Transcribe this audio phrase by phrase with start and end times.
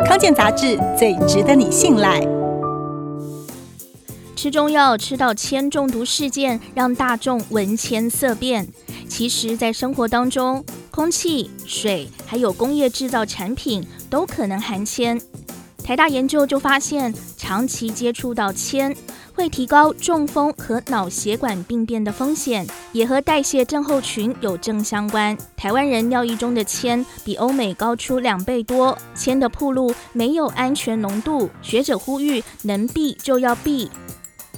[0.00, 2.20] 康健杂志最值得你信赖。
[4.34, 8.68] 吃中药吃到铅中毒事件让大众闻铅色变。
[9.08, 15.20] 其实，在生活当中，空气、水还有工业制造产品都可能含铅。
[15.84, 18.96] 台大研究就发现，长期接触到铅
[19.34, 25.36] 会提高中风和脑血管病变的风险，也和代谢症候群有正相关。
[25.54, 33.90] 台湾人尿液中的铅比欧美高出两倍多，铅的铺路没有安全浓度，学者呼吁能避就要避。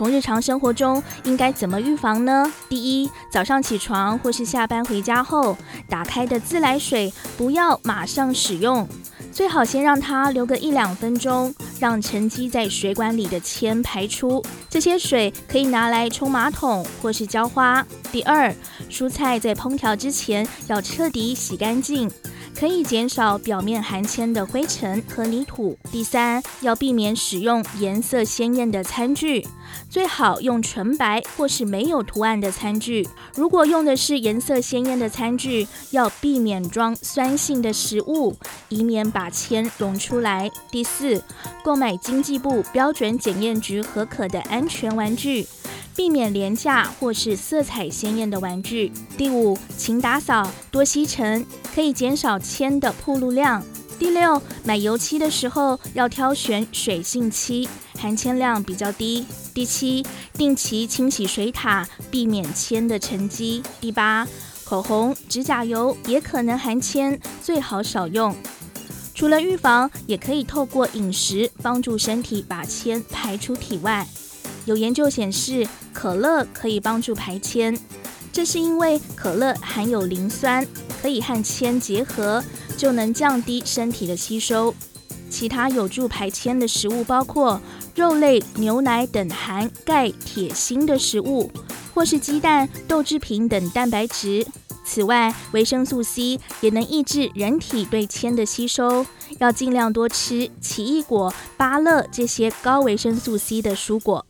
[0.00, 2.50] 从日常生活中应该怎么预防呢？
[2.70, 5.54] 第一，早上起床或是下班回家后，
[5.90, 8.88] 打开的自来水不要马上使用，
[9.30, 14.42] 最好先让它留个一两分钟，让沉积在水管里的铅排出。
[14.70, 17.86] 这些水可以拿来冲马桶或是浇花。
[18.10, 18.50] 第二，
[18.88, 22.10] 蔬菜在烹调之前要彻底洗干净。
[22.60, 25.78] 可以减少表面含铅的灰尘和泥土。
[25.90, 29.48] 第三，要避免使用颜色鲜艳的餐具，
[29.88, 33.08] 最好用纯白或是没有图案的餐具。
[33.34, 38.36] 如果用的是颜色鲜艳的餐具，要避免装酸性的食物，
[38.68, 40.50] 以免把铅溶出来。
[40.70, 41.24] 第四，
[41.64, 45.46] 购买经济部标准检验局核可的安全玩具。
[45.96, 48.92] 避免廉价或是色彩鲜艳的玩具。
[49.16, 53.62] 第五，勤打扫，多吸尘，可以减少铅的暴露量。
[53.98, 59.26] 第六，买油漆的时候要挑选水性漆，含铅量比较低。
[59.52, 63.62] 第七，定期清洗水塔，避免铅的沉积。
[63.78, 64.26] 第八，
[64.64, 68.34] 口红、指甲油也可能含铅，最好少用。
[69.14, 74.06] 除了预防，也可以透过饮食帮助身体把铅排出体外。
[74.66, 77.76] 有研究显示，可乐可以帮助排铅，
[78.32, 80.66] 这是因为可乐含有磷酸，
[81.02, 82.42] 可以和铅结合，
[82.76, 84.74] 就能降低身体的吸收。
[85.28, 87.60] 其他有助排铅的食物包括
[87.94, 91.50] 肉类、牛奶等含钙、铁、锌的食物，
[91.94, 94.46] 或是鸡蛋、豆制品等蛋白质。
[94.84, 99.06] 此外，维生素 C 也能抑制人体对铅的吸收，
[99.38, 104.26] 要尽量多吃奇异果、芭乐这些高维生素 C 的蔬果。